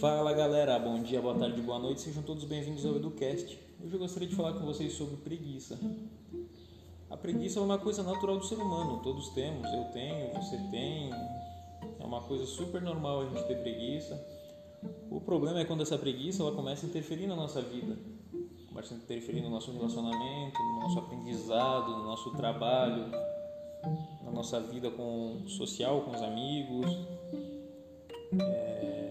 [0.00, 3.58] Fala galera, bom dia, boa tarde, boa noite, sejam todos bem-vindos ao EduCast.
[3.82, 5.76] Hoje eu gostaria de falar com vocês sobre preguiça.
[7.10, 11.10] A preguiça é uma coisa natural do ser humano, todos temos, eu tenho, você tem,
[11.98, 14.24] é uma coisa super normal a gente ter preguiça.
[15.10, 17.98] O problema é quando essa preguiça ela começa a interferir na nossa vida,
[18.68, 23.10] começa a interferir no nosso relacionamento, no nosso aprendizado, no nosso trabalho,
[24.22, 26.86] na nossa vida com social, com os amigos.
[28.40, 29.07] É...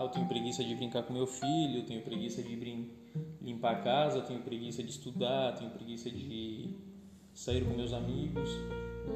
[0.00, 2.88] Ah, eu tenho preguiça de brincar com meu filho, eu tenho preguiça de brin...
[3.42, 6.74] limpar a casa, eu tenho preguiça de estudar, eu tenho preguiça de
[7.34, 8.48] sair com meus amigos.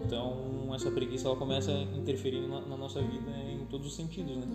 [0.04, 4.36] Então, essa preguiça ela começa a interferir na, na nossa vida em todos os sentidos,
[4.36, 4.46] né?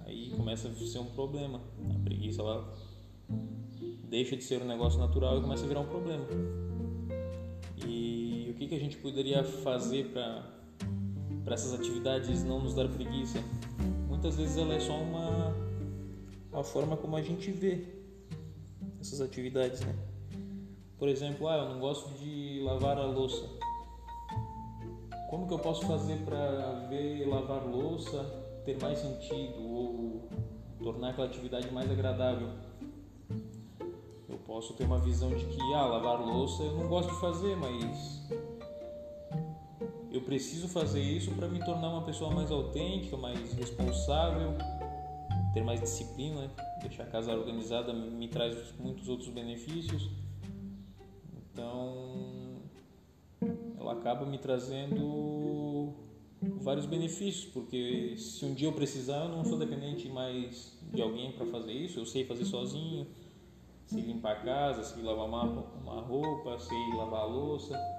[0.00, 1.62] Aí começa a ser um problema.
[1.94, 2.76] A preguiça ela
[4.10, 6.26] deixa de ser um negócio natural e começa a virar um problema.
[7.88, 13.42] E o que, que a gente poderia fazer para essas atividades não nos dar preguiça?
[14.26, 15.54] Muitas vezes ela é só uma
[16.52, 17.86] a forma como a gente vê
[19.00, 19.94] essas atividades, né?
[20.98, 23.48] Por exemplo, ah, eu não gosto de lavar a louça.
[25.30, 28.20] Como que eu posso fazer para ver lavar louça
[28.64, 30.28] ter mais sentido ou
[30.82, 32.48] tornar aquela atividade mais agradável?
[34.28, 37.56] Eu posso ter uma visão de que, ah, lavar louça eu não gosto de fazer,
[37.56, 38.28] mas
[40.16, 44.54] eu preciso fazer isso para me tornar uma pessoa mais autêntica, mais responsável,
[45.52, 46.50] ter mais disciplina, né?
[46.80, 50.10] deixar a casa organizada me traz muitos outros benefícios.
[51.52, 52.62] Então,
[53.78, 55.92] ela acaba me trazendo
[56.40, 61.32] vários benefícios, porque se um dia eu precisar, eu não sou dependente mais de alguém
[61.32, 63.06] para fazer isso, eu sei fazer sozinho,
[63.84, 67.95] sei limpar a casa, sei lavar uma, roupa, sei lavar a louça.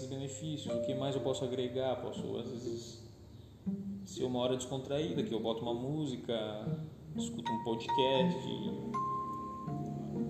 [0.00, 0.74] Esses benefícios.
[0.74, 1.96] O que mais eu posso agregar?
[1.96, 3.06] Posso, às vezes,
[4.06, 6.34] ser uma hora descontraída, que eu boto uma música,
[7.14, 8.40] escuto um podcast,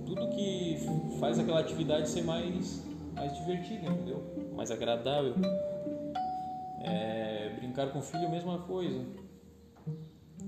[0.04, 0.76] tudo que
[1.20, 4.20] faz aquela atividade ser mais, mais divertida, entendeu?
[4.56, 5.34] Mais agradável.
[6.82, 9.06] É, brincar com o filho é a mesma coisa.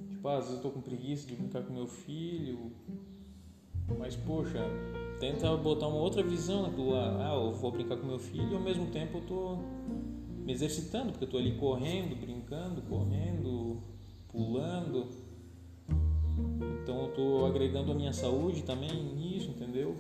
[0.09, 2.73] Tipo, ah, às vezes eu tô com preguiça de brincar com meu filho,
[3.99, 4.61] mas poxa,
[5.21, 7.31] tenta botar uma outra visão naquilo lá.
[7.31, 9.57] Ah, eu vou brincar com meu filho e ao mesmo tempo eu tô
[10.45, 13.83] me exercitando, porque eu tô ali correndo, brincando, correndo,
[14.29, 15.09] pulando
[16.83, 19.95] então eu estou agregando a minha saúde também nisso, entendeu?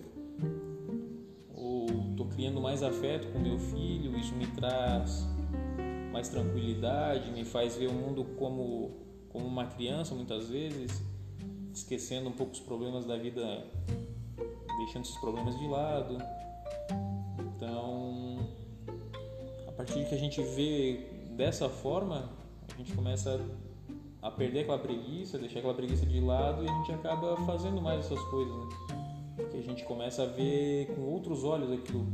[1.54, 5.28] Ou estou criando mais afeto com meu filho, isso me traz
[6.12, 8.90] mais tranquilidade, me faz ver o mundo como,
[9.28, 11.02] como uma criança muitas vezes,
[11.92, 13.66] esquecendo um pouco os problemas da vida,
[14.78, 16.16] deixando esses problemas de lado.
[17.38, 18.38] Então,
[19.68, 22.30] a partir de que a gente vê dessa forma,
[22.72, 23.40] a gente começa
[24.22, 28.06] a perder aquela preguiça, deixar aquela preguiça de lado e a gente acaba fazendo mais
[28.06, 28.68] essas coisas, né?
[29.36, 32.06] Porque a gente começa a ver com outros olhos aquilo.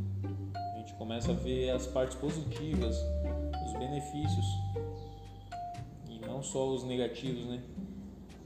[0.74, 2.96] A gente começa a ver as partes positivas,
[3.64, 4.46] os benefícios
[6.08, 7.62] e não só os negativos, né?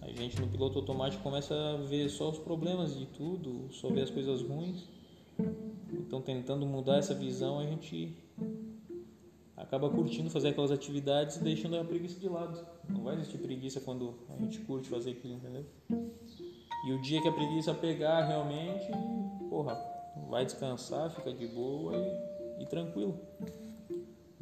[0.02, 4.02] A gente no piloto automático começa a ver só os problemas de tudo, só ver
[4.02, 4.84] as coisas ruins.
[5.92, 8.12] Então, tentando mudar essa visão, a gente
[9.56, 12.66] acaba curtindo fazer aquelas atividades e deixando a preguiça de lado.
[12.88, 15.64] Não vai existir preguiça quando a gente curte fazer aquilo, entendeu?
[16.84, 18.90] E o dia que a preguiça pegar realmente,
[19.48, 19.78] porra,
[20.28, 23.18] vai descansar, fica de boa e, e tranquilo.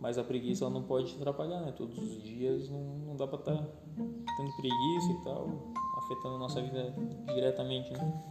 [0.01, 1.73] Mas a preguiça ela não pode te atrapalhar, né?
[1.73, 6.39] Todos os dias não, não dá pra estar tá tendo preguiça e tal, afetando a
[6.39, 6.95] nossa vida
[7.35, 8.23] diretamente, né?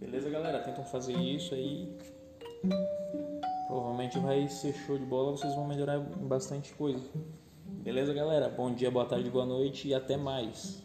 [0.00, 0.60] Beleza, galera?
[0.60, 1.96] Tentam fazer isso aí
[3.66, 7.04] provavelmente vai ser show de bola, vocês vão melhorar bastante coisa.
[7.64, 8.48] Beleza, galera?
[8.48, 10.82] Bom dia, boa tarde, boa noite e até mais.